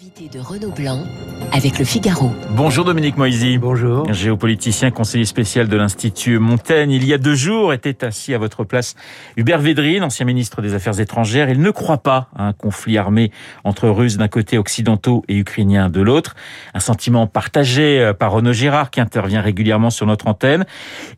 [0.00, 1.04] Invité de Renaud Blanc
[1.52, 2.30] avec le Figaro.
[2.52, 3.58] Bonjour Dominique Moisy.
[3.58, 4.10] Bonjour.
[4.10, 6.90] Géopoliticien, conseiller spécial de l'Institut Montaigne.
[6.90, 8.94] Il y a deux jours était assis à votre place
[9.36, 11.50] Hubert Védrine, ancien ministre des Affaires étrangères.
[11.50, 13.30] Il ne croit pas à un conflit armé
[13.62, 16.34] entre Russes d'un côté, occidentaux et Ukrainiens de l'autre.
[16.72, 20.64] Un sentiment partagé euh, par Renaud Girard qui intervient régulièrement sur notre antenne.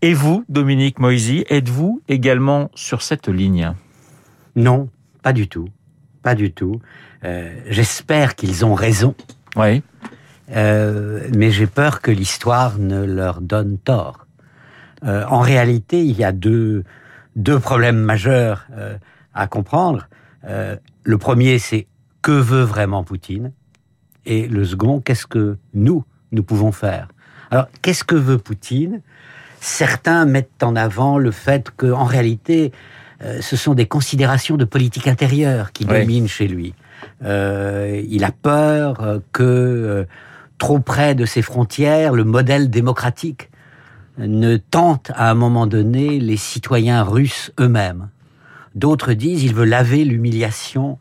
[0.01, 3.75] Et vous, Dominique Moisy, êtes-vous également sur cette ligne?
[4.57, 4.89] Non,
[5.23, 5.69] pas du tout.
[6.23, 6.81] Pas du tout.
[7.25, 9.15] Euh, J'espère qu'ils ont raison.
[9.57, 9.83] Oui.
[10.51, 14.27] Euh, mais j'ai peur que l'histoire ne leur donne tort.
[15.05, 16.85] Euh, en réalité, il y a deux,
[17.37, 18.67] deux problèmes majeurs
[19.35, 20.09] à comprendre.
[20.45, 21.87] Le premier, c'est
[22.23, 23.53] que veut vraiment Poutine?
[24.25, 27.09] Et le second, qu'est-ce que nous, nous pouvons faire?
[27.51, 29.03] Alors, qu'est-ce que veut Poutine?
[29.61, 32.73] Certains mettent en avant le fait qu'en réalité,
[33.25, 36.01] euh, ce sont des considérations de politique intérieure qui Oui.
[36.01, 36.75] dominent chez lui.
[37.25, 40.07] Euh, il a peur euh, que
[40.59, 43.51] trop près de ses frontières, le modèle démocratique
[44.19, 48.09] ne tente à un moment donné les citoyens russes eux-mêmes.
[48.75, 50.99] D'autres disent il veut laver l'humiliation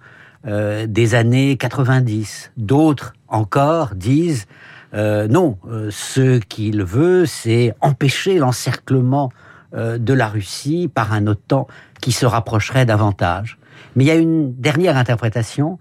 [0.48, 2.52] euh, des années 90.
[2.58, 4.48] D'autres encore disent
[4.94, 9.32] euh, non, euh, ce qu'il veut, c'est empêcher l'encerclement
[9.74, 11.68] de la Russie par un OTAN
[12.02, 13.58] qui se rapprocherait davantage.
[13.96, 15.80] Mais il y a une dernière interprétation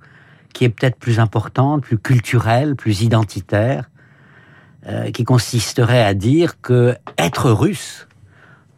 [0.52, 3.91] qui est peut-être plus importante, plus culturelle, plus identitaire,
[4.86, 8.06] euh, qui consisterait à dire que être russe,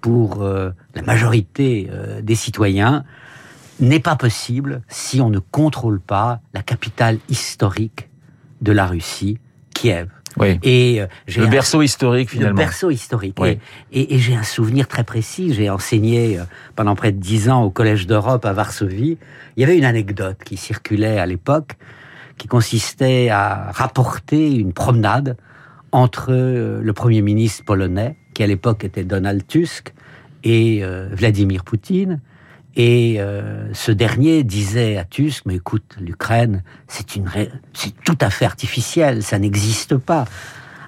[0.00, 3.04] pour euh, la majorité euh, des citoyens,
[3.80, 8.10] n'est pas possible si on ne contrôle pas la capitale historique
[8.60, 9.38] de la Russie,
[9.74, 10.08] Kiev.
[10.38, 10.58] Oui.
[10.62, 12.56] Et euh, Le un- berceau historique le finalement.
[12.56, 13.36] berceau historique.
[13.38, 13.58] Oui.
[13.92, 15.52] Et, et- et j'ai un souvenir très précis.
[15.54, 16.44] J'ai enseigné euh,
[16.76, 19.18] pendant près de dix ans au Collège d'Europe à Varsovie.
[19.56, 21.72] Il y avait une anecdote qui circulait à l'époque,
[22.38, 25.36] qui consistait à rapporter une promenade
[25.92, 29.92] entre euh, le Premier ministre polonais, qui à l'époque était Donald Tusk,
[30.44, 30.82] et
[31.12, 32.18] Vladimir Poutine.
[32.74, 38.16] Et euh, ce dernier disait à Tusk, mais écoute, l'Ukraine, c'est une, ré- c'est tout
[38.20, 40.24] à fait artificiel, ça n'existe pas.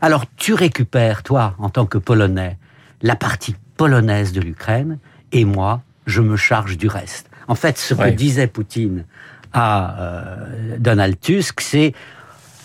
[0.01, 2.59] Alors tu récupères, toi, en tant que Polonais,
[3.03, 4.99] la partie polonaise de l'Ukraine,
[5.33, 7.29] et moi, je me charge du reste.
[7.49, 8.13] En fait, ce Ouais.
[8.13, 9.05] que disait Poutine
[9.53, 11.93] à euh, Donald Tusk, c'est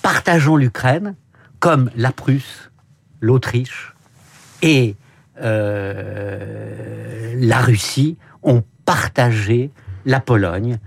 [0.02, 1.16] partageons l'Ukraine
[1.59, 2.72] comme la Prusse,
[3.19, 3.94] l'Autriche
[4.62, 4.96] et
[5.41, 9.69] euh, la Russie ont partagé
[10.05, 10.79] la Pologne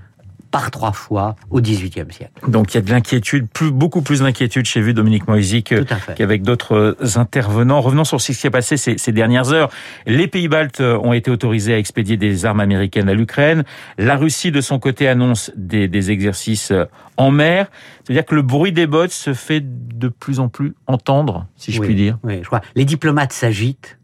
[0.50, 2.32] par trois fois au XVIIIe siècle.
[2.48, 6.42] Donc il y a de l'inquiétude, plus, beaucoup plus d'inquiétude chez vous, Dominique Moisy, qu'avec
[6.42, 7.80] d'autres euh, intervenants.
[7.80, 9.70] Revenons sur ce qui s'est passé ces, ces dernières heures.
[10.06, 13.62] Les pays baltes euh, ont été autorisés à expédier des armes américaines à l'Ukraine.
[13.98, 16.84] La Russie, de son côté, annonce des, des exercices euh,
[17.16, 17.68] en mer.
[18.04, 21.80] C'est-à-dire que le bruit des bottes se fait de plus en plus entendre, si je
[21.80, 22.18] Oui, puis dire.
[22.24, 22.60] Oui, je crois.
[22.74, 23.96] Les diplomates s'agitent,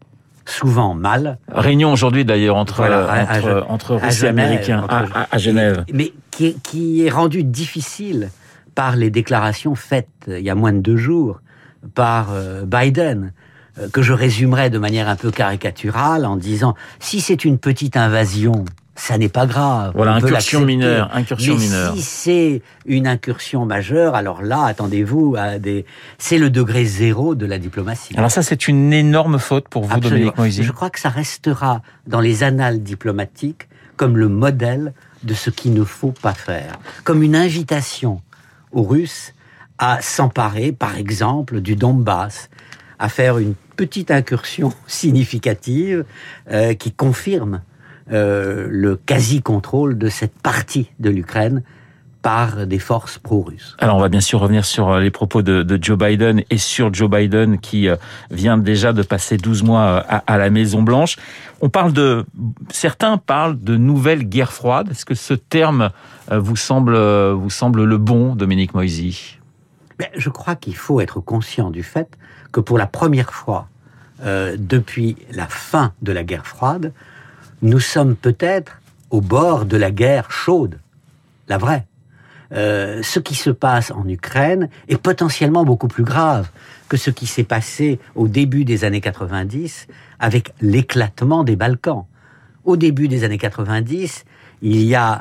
[0.48, 5.26] souvent mal, Réunion aujourd'hui d'ailleurs entre, Voilà, euh, à- entre, entre Russes et Américains à,
[5.30, 5.84] à- Genève.
[5.92, 8.30] mais qui est, qui est rendu difficile
[8.74, 11.40] par les déclarations faites euh, il y a moins de deux jours
[11.94, 13.32] par euh, Biden,
[13.92, 18.64] que je résumerai de manière un peu caricaturale en disant si c'est une petite invasion,
[18.98, 19.92] ça n'est pas grave.
[19.94, 21.94] Voilà, on incursion mineure, incursion Mais mineure.
[21.94, 25.86] si c'est une incursion majeure, alors là, attendez-vous à des.
[26.18, 28.14] C'est le degré zéro de la diplomatie.
[28.16, 30.10] Alors ça, c'est une énorme faute pour vous, Absolument.
[30.10, 30.62] Dominique Moisy.
[30.64, 34.92] Je crois que ça restera dans les annales diplomatiques comme le modèle
[35.22, 38.20] de ce qu'il ne faut pas faire, comme une invitation
[38.72, 39.32] aux Russes
[39.78, 42.50] à s'emparer, par exemple, du Donbass,
[42.98, 46.04] à faire une petite incursion significative
[46.50, 47.62] euh, qui confirme
[48.10, 51.62] le quasi-contrôle de cette partie de l'Ukraine
[52.22, 53.76] par des forces pro-russes.
[53.78, 56.58] Alors on va bien sûr revenir sur euh, les propos de, de Joe Biden et
[56.58, 57.96] sur Joe Biden qui euh,
[58.30, 61.16] vient déjà de passer 12 mois euh, à, à la Maison Blanche.
[61.60, 62.26] On parle de
[62.70, 64.90] certains parlent de nouvelle guerre froide.
[64.90, 65.90] Est-ce que ce terme
[66.30, 69.38] euh, vous semble euh, vous semble le bon, Dominique Moisy?
[69.98, 72.08] Mais je crois qu'il faut être conscient du fait
[72.52, 73.68] que pour la première fois
[74.24, 76.92] euh, depuis la fin de la guerre froide,
[77.62, 80.78] nous sommes peut-être au bord de la guerre chaude,
[81.48, 81.86] la vraie.
[82.52, 86.48] Euh, ce qui se passe en Ukraine est potentiellement beaucoup plus grave
[86.88, 89.86] que ce qui s'est passé au début des années 90
[90.18, 92.06] avec l'éclatement des Balkans.
[92.64, 94.24] Au début des années 90,
[94.62, 95.20] il y a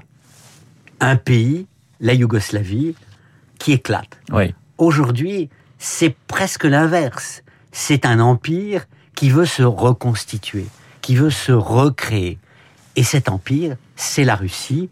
[1.00, 1.68] un pays,
[2.00, 2.95] la Yougoslavie,
[3.60, 4.19] qui éclate.
[4.31, 4.54] Oui.
[4.78, 7.44] Aujourd'hui, c'est presque l'inverse.
[7.72, 8.86] C'est un empire
[9.16, 10.68] qui veut se reconstituer,
[11.07, 12.38] qui veut se recréer.
[12.98, 14.89] Et cet empire, c'est la Russie.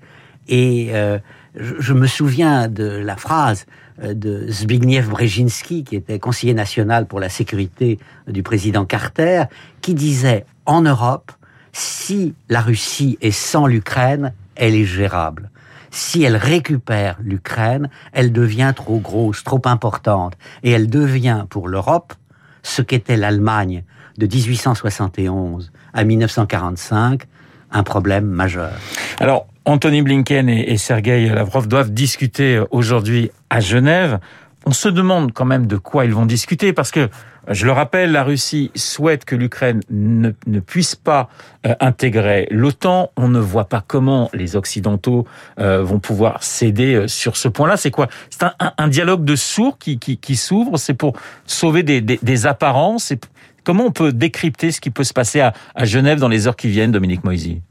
[0.48, 1.20] Et euh,
[1.56, 3.66] je, me souviens de la phrase
[4.02, 9.44] euh, de Zbigniew Brzezinski, qui était conseiller national pour la sécurité du président Carter,
[9.82, 11.34] qui disait en Europe,
[11.74, 15.50] si la Russie est sans l'Ukraine, elle est gérable.
[15.92, 22.14] Si elle récupère l'Ukraine, elle devient trop grosse, trop importante, et elle devient pour l'Europe
[22.64, 23.84] ce qu'était l'Allemagne
[24.18, 27.24] de 1871 à 1945,
[27.72, 28.72] un problème majeur.
[29.20, 34.20] Alors, Anthony Blinken et, Sergei Lavrov doivent discuter aujourd'hui à Genève.
[34.68, 37.10] On se demande quand même de quoi ils vont discuter parce que,
[37.48, 41.30] je le rappelle, la Russie souhaite que l'Ukraine ne, puisse pas
[41.68, 43.12] euh, intégrer l'OTAN.
[43.18, 45.28] On ne voit pas comment les Occidentaux
[45.60, 47.78] euh, vont pouvoir céder euh, sur ce point-là.
[47.78, 48.08] C'est quoi?
[48.32, 50.78] C'est un, dialogue de sourds qui, s'ouvre.
[50.78, 51.14] C'est pour
[51.46, 53.14] sauver des, des apparences.
[53.66, 55.54] Comment on peut décrypter ce qui peut se passer à,
[55.84, 57.62] Genève dans les heures qui viennent, Dominique Moisy?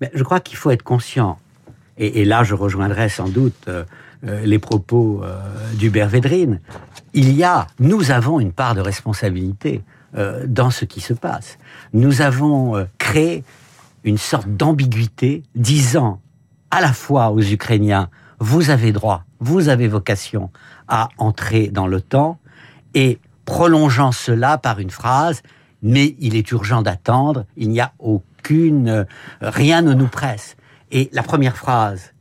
[0.00, 1.36] Mais Je crois qu'il faut être conscient,
[1.98, 3.84] et, là je rejoindrai sans doute euh,
[4.24, 5.40] euh, les propos euh,
[5.74, 6.60] d'Hubert Védrine,
[7.12, 9.82] il y a, nous avons une part de responsabilité
[10.46, 11.56] dans ce qui se passe.
[11.94, 13.44] Nous avons créé
[14.04, 16.20] une sorte d'ambiguïté disant
[16.70, 20.50] à la fois aux Ukrainiens, vous avez droit, vous avez vocation
[20.86, 22.38] à entrer dans l'OTAN,
[22.92, 25.42] et prolongeant cela par une phrase,
[25.82, 29.04] mais il est urgent d'attendre, il n'y a aucune, euh,
[29.40, 30.56] rien ne nous presse.
[30.90, 32.12] Et la première phrase,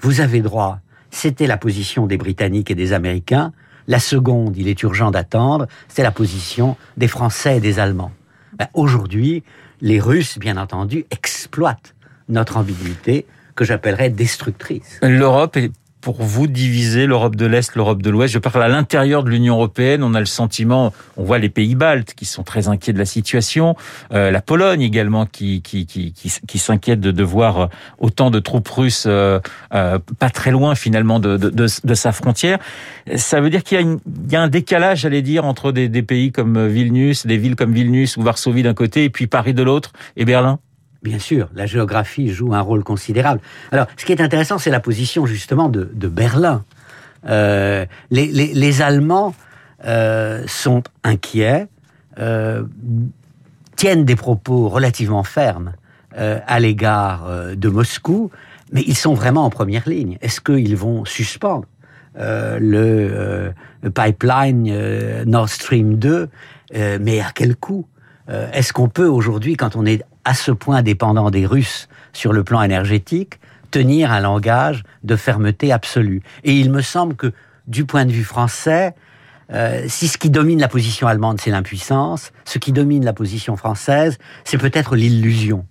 [0.00, 0.80] vous avez droit,
[1.10, 3.52] c'était la position des Britanniques et des Américains.
[3.86, 8.12] La seconde, il est urgent d'attendre, c'est la position des Français et des Allemands.
[8.58, 9.44] Ben, aujourd'hui,
[9.80, 11.94] les Russes, bien entendu, exploitent
[12.28, 14.98] notre ambiguïté que j'appellerais destructrice.
[15.02, 15.70] L'Europe est
[16.04, 19.54] pour vous diviser l'Europe de l'Est, l'Europe de l'Ouest Je parle à l'intérieur de l'Union
[19.54, 20.02] européenne.
[20.02, 23.06] On a le sentiment, on voit les pays baltes qui sont très inquiets de la
[23.06, 23.74] situation,
[24.12, 28.68] euh, la Pologne également qui qui qui qui, s'inquiète de, de voir autant de troupes
[28.68, 29.40] russes euh,
[29.72, 32.58] euh, pas très loin finalement de, de, de, sa frontière.
[33.16, 36.32] Ça veut dire qu'il y y a un décalage, j'allais dire, entre des, des pays
[36.32, 39.92] comme Vilnius, des villes comme Vilnius ou Varsovie d'un côté, et puis Paris de l'autre,
[40.18, 40.58] et Berlin?
[41.04, 43.42] Bien sûr, la géographie joue un rôle considérable.
[43.72, 46.64] Alors, ce qui est intéressant, c'est la position justement de, Berlin.
[47.28, 49.34] Euh, les, Allemands
[49.84, 51.66] euh, sont inquiets,
[52.18, 52.64] euh,
[53.76, 55.74] tiennent des propos relativement fermes
[56.16, 58.30] à l'égard de Moscou,
[58.72, 60.16] mais ils sont vraiment en première ligne.
[60.22, 61.66] Est-ce qu'ils vont suspendre
[62.16, 63.52] le
[63.92, 66.28] pipeline Nord Stream 2
[67.00, 67.84] Mais à quel coût?
[68.28, 72.44] Est-ce qu'on peut aujourd'hui, quand on est à ce point dépendant des Russes sur le
[72.44, 73.38] plan énergétique,
[73.70, 76.22] tenir un langage de fermeté absolue.
[76.44, 77.32] Et il me semble que,
[77.66, 78.94] du point de vue français,
[79.52, 83.56] euh, si ce qui domine la position allemande, c'est l'impuissance, ce qui domine la position
[83.56, 85.66] française, c'est peut-être l'illusion.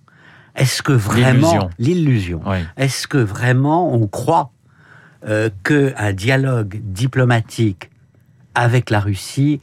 [0.54, 2.40] Est-ce que vraiment l'illusion
[2.76, 4.52] Est-ce que vraiment on croit
[5.26, 7.90] euh, qu'un dialogue diplomatique
[8.54, 9.60] avec la Russie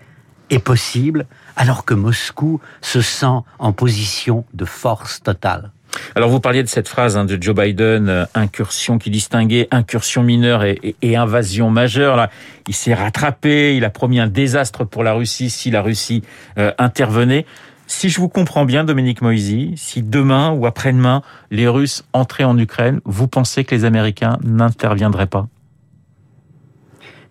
[0.52, 1.26] est possible
[1.56, 5.72] alors que Moscou se sent en position de force totale.
[6.16, 10.24] Alors vous parliez de cette phrase hein, de Joe Biden, euh, incursion qui distinguait incursion
[10.24, 12.16] mineure et, invasion majeure.
[12.16, 12.30] Là,
[12.68, 16.24] il s'est rattrapé, il a promis un désastre pour la Russie si la Russie
[16.58, 17.46] euh, intervenait.
[17.88, 22.58] Si je vous comprends bien, Dominique Moisy, si demain ou après-demain les Russes entraient en
[22.58, 25.48] Ukraine, vous pensez que les Américains n'interviendraient pas?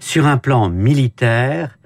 [0.01, 1.79] Sur un plan militaire,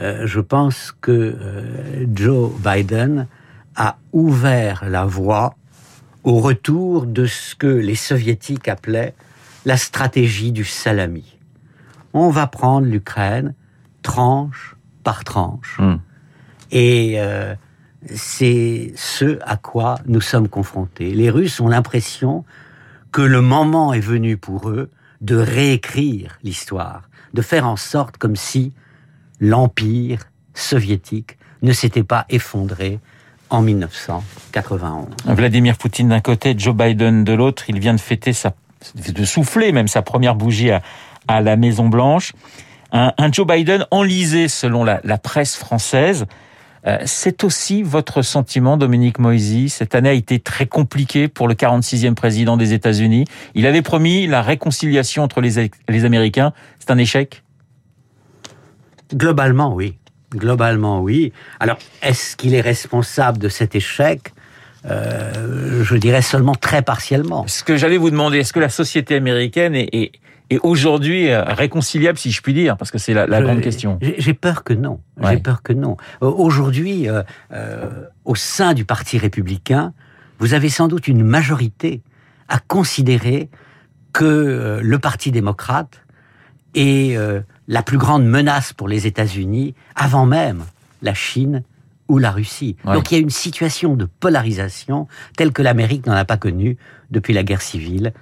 [0.00, 3.26] euh, je pense que euh, Joe Biden
[3.74, 5.54] a ouvert la voie
[6.24, 9.14] au retour de ce que les soviétiques appelaient
[9.64, 11.38] la stratégie du salami.
[12.12, 13.54] On va prendre l'Ukraine
[14.02, 15.76] tranche par tranche.
[15.78, 15.96] Hmm.
[16.70, 17.54] Et euh,
[18.14, 21.12] c'est ce à quoi nous sommes confrontés.
[21.12, 22.44] Les Russes ont l'impression
[23.10, 24.90] que le moment est venu pour eux
[25.20, 28.72] de réécrire l'histoire, de faire en sorte comme si
[29.40, 32.98] l'empire soviétique ne s'était pas effondré
[33.50, 35.06] en 1991.
[35.26, 38.52] Vladimir Poutine d'un côté, Joe Biden de l'autre, il vient de fêter sa,
[38.96, 42.32] de souffler même sa première bougie à, la Maison Blanche.
[42.92, 46.26] Un, Joe Biden enlisé selon la, presse française.
[46.86, 49.68] Euh, c'est aussi votre sentiment, Dominique Moisy?
[49.68, 53.24] Cette année a été très compliquée pour le 46e président des États-Unis.
[53.54, 56.52] Il avait promis la réconciliation entre les, les Américains.
[56.78, 57.42] C'est un échec?
[59.14, 59.96] Globalement, oui.
[60.34, 61.32] Globalement, oui.
[61.58, 64.34] Alors, est-ce qu'il est responsable de cet échec?
[64.84, 67.46] Euh, Je dirais seulement très partiellement.
[67.46, 70.12] Ce que j'allais vous demander, est-ce que la société américaine est,
[70.62, 73.98] aujourd'hui euh, réconciliable, si je puis dire, parce que c'est la, grande question.
[74.00, 75.00] J'ai peur que non.
[75.22, 75.96] J'ai peur que non.
[76.22, 77.08] Euh, aujourd'hui,
[78.24, 79.94] au sein du Parti républicain,
[80.38, 82.02] vous avez sans doute une majorité
[82.48, 83.48] à considérer
[84.12, 86.02] que le Parti démocrate
[86.74, 87.16] est
[87.68, 90.64] la plus grande menace pour les États-Unis avant même
[91.02, 91.62] la Chine
[92.08, 92.76] ou la Russie.
[92.86, 95.06] Donc il y a une situation de polarisation
[95.36, 96.78] telle que l'Amérique n'en a pas connue
[97.10, 98.14] depuis la guerre civile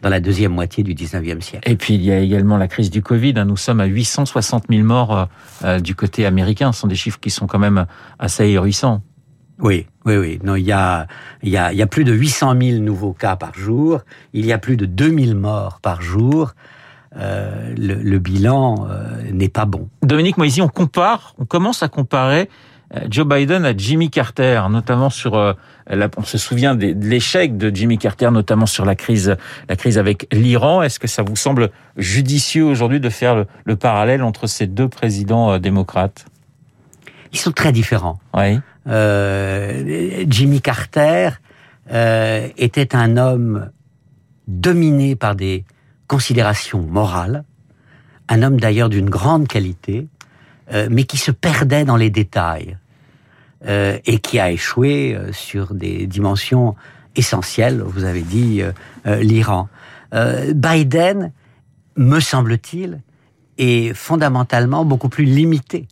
[0.00, 1.70] dans la deuxième moitié du 19e siècle.
[1.70, 3.34] Et puis il y a également la crise du Covid.
[3.36, 3.44] Hein.
[3.44, 5.24] Nous sommes à 860 000 morts euh,
[5.64, 6.72] euh, du côté américain.
[6.72, 7.86] Ce sont des chiffres qui sont quand même
[8.18, 9.02] assez ahurissants.
[9.60, 10.38] Oui, oui, oui.
[10.42, 11.06] Non, il y a,
[11.42, 14.00] il y a, il y a plus de 800 000 nouveaux cas par jour.
[14.32, 16.54] Il y a plus de 2000 morts par jour.
[17.16, 19.88] Euh, le, le, bilan euh, n'est pas bon.
[20.02, 22.48] Dominique Moisy, on compare, on commence à comparer
[22.94, 25.52] euh, Joe Biden à Jimmy Carter, notamment sur, euh,
[26.16, 29.36] on se souvient de l'échec de Jimmy Carter, notamment sur la crise,
[29.68, 30.82] la crise avec l'Iran.
[30.82, 35.52] Est-ce que ça vous semble judicieux aujourd'hui de faire le, parallèle entre ces deux présidents
[35.52, 36.26] euh, démocrates?
[37.32, 38.18] Ils sont très différents.
[38.34, 38.60] Oui.
[38.86, 41.30] Euh, Jimmy Carter
[41.90, 43.70] euh, était un homme
[44.46, 45.64] dominé par des
[46.14, 47.42] considérations morales,
[48.28, 50.06] un homme d'ailleurs d'une grande qualité,
[50.72, 52.78] euh, mais qui se perdait dans les détails
[53.66, 56.76] euh, et qui a échoué euh, sur des dimensions
[57.16, 57.82] essentielles.
[57.84, 58.62] Vous avez dit
[59.04, 59.68] l'Iran.
[60.54, 61.32] Biden,
[61.96, 63.00] me semble-t-il,
[63.58, 65.88] est fondamentalement beaucoup plus limité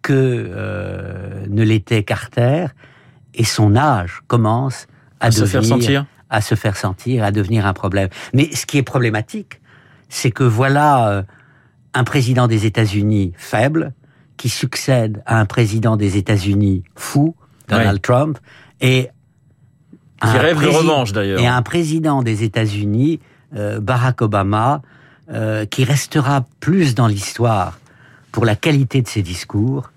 [0.00, 2.68] que ne l'était Carter,
[3.34, 4.86] et son âge commence
[5.20, 8.08] à, se faire sentir, à se faire sentir, à devenir un problème.
[8.34, 9.60] Mais ce qui est problématique,
[10.08, 11.24] c'est que voilà
[11.94, 13.92] un président des États-Unis faible
[14.36, 17.34] qui succède à un président des États-Unis fou,
[17.68, 18.38] Donald Trump,
[18.80, 19.08] et
[20.22, 21.40] qui rêve de revanche d'ailleurs.
[21.40, 23.20] Et un président des États-Unis,
[23.54, 24.82] euh, Barack Obama,
[25.30, 27.78] euh, qui restera plus dans l'histoire
[28.32, 29.90] pour la qualité de ses discours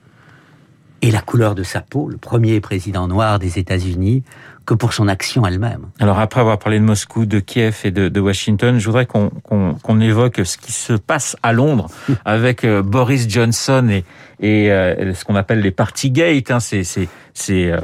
[1.01, 4.24] et la couleur de sa peau, le premier président noir des États-Unis,
[4.70, 5.88] que pour son action elle-même.
[6.00, 10.41] Alors après avoir parlé de Moscou, de Kiev et de, Washington, je voudrais qu'on évoque
[10.44, 11.89] ce qui se passe à Londres
[12.25, 14.03] avec euh, Boris Johnson et,
[14.39, 17.79] et euh, ce qu'on appelle les party gates, hein, ces, ces, ces, euh,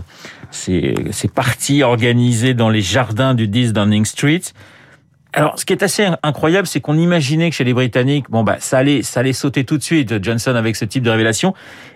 [0.51, 4.41] ces, parties organisées dans les jardins du 10 Downing Street.
[5.35, 8.55] Alors, ce qui est assez incroyable, c'est qu'on imaginait que chez les Britanniques, bon bah
[8.59, 11.53] ça allait, ça allait sauter tout de suite, Johnson avec ce type de révélation,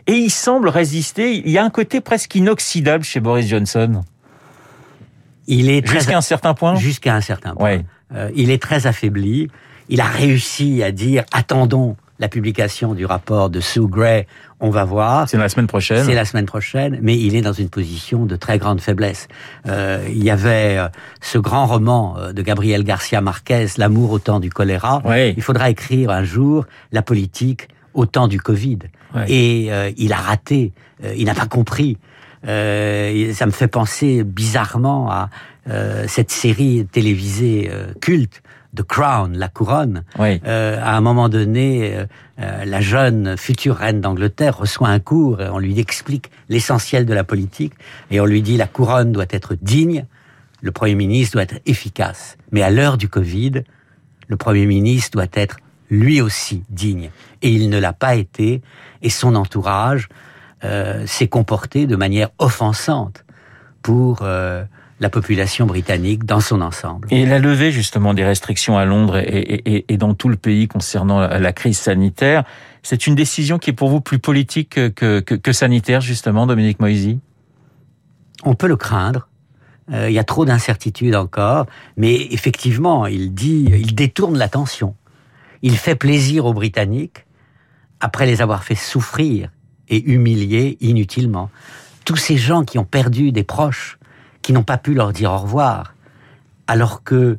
[0.07, 1.37] et il semble résister.
[1.37, 4.01] Il y a un côté presque inoxydable chez Boris Johnson.
[5.47, 6.75] Il est jusqu'à un certain point.
[6.75, 7.79] Jusqu'à un certain point.
[8.13, 9.47] Euh, il est très affaibli.
[9.87, 14.27] Il a réussi à dire attendons la publication du rapport de Sue Gray,
[14.59, 15.27] on va voir.
[15.29, 16.03] C'est la semaine prochaine.
[16.05, 19.27] C'est la semaine prochaine, mais il est dans une position de très grande faiblesse.
[19.67, 20.89] Euh, il y avait euh,
[21.21, 25.01] ce grand roman euh, de Gabriel Garcia Marquez, L'amour au temps du choléra.
[25.35, 28.79] Il faudra écrire un jour la politique au temps du Covid.
[29.27, 30.73] Et euh, il a raté,
[31.15, 31.97] il n'a pas compris.
[32.43, 35.29] ça me fait penser bizarrement à
[36.07, 37.71] cette série télévisée
[38.01, 38.41] culte
[38.75, 40.03] The Crown, la couronne.
[40.19, 42.05] Euh, à un moment donné, euh,
[42.39, 47.13] euh, la jeune future reine d'Angleterre reçoit un cours et on lui explique l'essentiel de
[47.13, 47.73] la politique
[48.11, 50.05] et on lui dit la couronne doit être digne,
[50.61, 52.37] le Premier ministre doit être efficace.
[52.51, 53.63] Mais à l'heure du Covid,
[54.27, 55.57] le Premier ministre doit être
[55.89, 57.09] lui aussi digne.
[57.41, 58.61] Et il ne l'a pas été
[59.01, 60.09] et son entourage
[61.05, 63.23] s'est comporté de manière offensante
[63.81, 64.27] pour
[64.99, 67.07] la population britannique dans son ensemble.
[67.11, 71.53] Et la levée justement des restrictions à Londres et, dans tout le pays concernant la
[71.53, 72.43] crise sanitaire,
[72.83, 77.19] c'est une décision qui est pour vous plus politique que, que, sanitaire justement, Dominique Moisy?
[78.43, 79.27] On peut le craindre.
[79.91, 81.65] Euh, il y a trop d'incertitudes encore,
[81.97, 84.95] mais effectivement, il dit, il détourne l'attention.
[85.61, 87.25] Il fait plaisir aux Britanniques
[87.99, 89.49] après les avoir fait souffrir
[89.89, 91.49] et humilier inutilement.
[92.05, 93.98] Tous ces gens qui ont perdu des proches,
[94.41, 95.93] qui n'ont pas pu leur dire au revoir,
[96.67, 97.35] alors que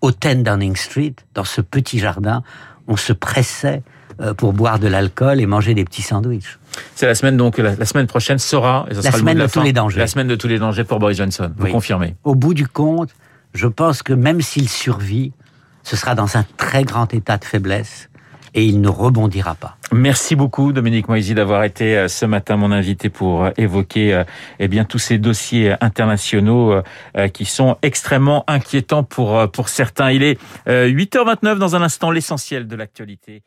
[0.00, 2.42] au 10 Downing Street, dans ce petit jardin,
[2.88, 3.82] on se pressait
[4.20, 6.58] euh, pour boire de l'alcool et manger des petits sandwichs.
[6.94, 9.98] C'est la semaine donc la, semaine prochaine sera la semaine de, tous les dangers.
[9.98, 11.52] La semaine de tous les dangers pour Boris Johnson.
[11.56, 12.16] Vous confirmez?
[12.24, 13.10] Au bout du compte,
[13.54, 15.32] je pense que même s'il survit,
[15.82, 18.08] ce sera dans un très grand état de faiblesse
[18.54, 19.76] et il ne rebondira pas.
[19.92, 24.22] Merci beaucoup Dominique Moisy d'avoir été euh, ce matin mon invité pour euh, évoquer
[24.58, 26.82] eh bien tous ces dossiers internationaux
[27.16, 30.10] euh, qui sont extrêmement inquiétants pour pour certains.
[30.10, 33.42] Il est 8h29 dans un instant l'essentiel de l'actualité.